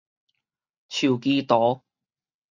[0.89, 1.83] 樹枝圖